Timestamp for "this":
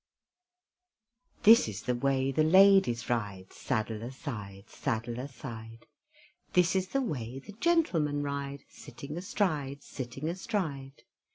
1.43-1.67, 6.53-6.75